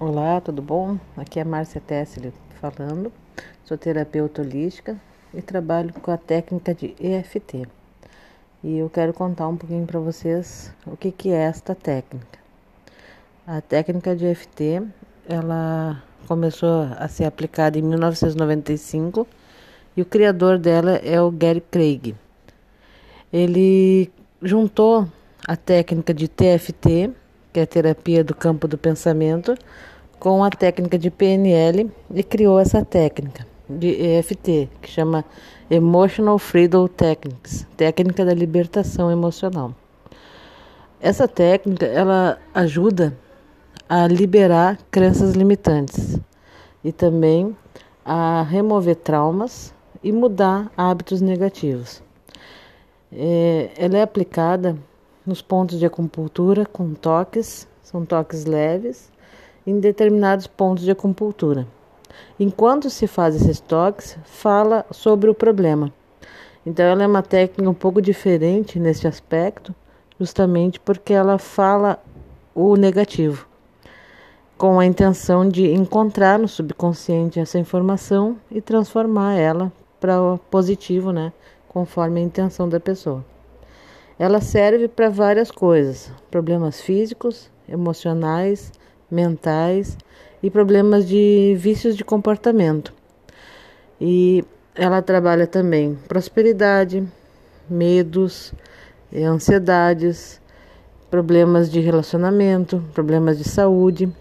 [0.00, 0.96] Olá, tudo bom?
[1.16, 3.12] Aqui é Márcia Tessler falando.
[3.64, 4.96] Sou terapeuta holística
[5.34, 7.66] e trabalho com a técnica de EFT.
[8.62, 12.38] E eu quero contar um pouquinho para vocês o que, que é esta técnica.
[13.44, 14.86] A técnica de EFT,
[15.28, 19.26] ela começou a ser aplicada em 1995
[19.96, 22.14] e o criador dela é o Gary Craig.
[23.32, 25.08] Ele juntou
[25.44, 27.10] a técnica de TFT
[27.58, 29.56] que é a terapia do campo do pensamento,
[30.20, 35.24] com a técnica de PNL e criou essa técnica de EFT, que chama
[35.68, 39.74] Emotional Freedom Techniques, técnica da libertação emocional.
[41.00, 43.16] Essa técnica ela ajuda
[43.88, 46.18] a liberar crenças limitantes
[46.84, 47.56] e também
[48.04, 52.02] a remover traumas e mudar hábitos negativos.
[53.12, 54.76] É, ela é aplicada
[55.28, 59.12] nos pontos de acupuntura com toques, são toques leves,
[59.66, 61.66] em determinados pontos de acupuntura.
[62.40, 65.92] Enquanto se faz esses toques, fala sobre o problema.
[66.64, 69.74] Então, ela é uma técnica um pouco diferente nesse aspecto,
[70.18, 72.02] justamente porque ela fala
[72.54, 73.46] o negativo,
[74.56, 79.70] com a intenção de encontrar no subconsciente essa informação e transformar ela
[80.00, 81.32] para o positivo, né,
[81.68, 83.22] conforme a intenção da pessoa.
[84.18, 88.72] Ela serve para várias coisas: problemas físicos, emocionais,
[89.10, 89.96] mentais
[90.42, 92.92] e problemas de vícios de comportamento.
[94.00, 94.44] E
[94.74, 97.06] ela trabalha também prosperidade,
[97.70, 98.52] medos,
[99.14, 100.40] ansiedades,
[101.10, 104.12] problemas de relacionamento, problemas de saúde.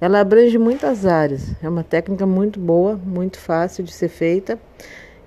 [0.00, 1.54] Ela abrange muitas áreas.
[1.62, 4.58] É uma técnica muito boa, muito fácil de ser feita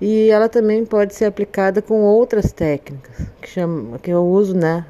[0.00, 4.84] e ela também pode ser aplicada com outras técnicas que, chama, que eu uso né,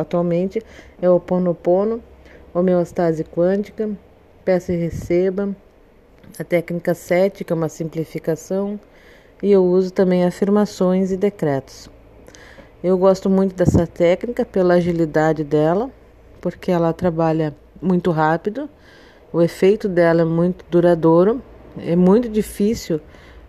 [0.00, 0.62] atualmente
[1.00, 2.02] é o Ponopono,
[2.52, 3.88] homeostase quântica,
[4.44, 5.54] peça e receba,
[6.38, 8.78] a técnica 7, que é uma simplificação,
[9.42, 11.88] e eu uso também afirmações e decretos.
[12.82, 15.90] Eu gosto muito dessa técnica pela agilidade dela,
[16.40, 18.68] porque ela trabalha muito rápido,
[19.32, 21.42] o efeito dela é muito duradouro,
[21.76, 23.00] é muito difícil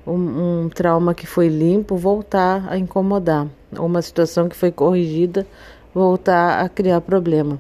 [0.06, 5.46] um, um trauma que foi limpo voltar a incomodar, ou uma situação que foi corrigida
[5.94, 7.60] voltar a criar problema.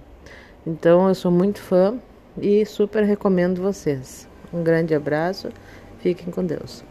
[0.65, 1.97] Então eu sou muito fã
[2.41, 4.27] e super recomendo vocês.
[4.53, 5.49] Um grande abraço,
[5.99, 6.88] fiquem com Deus.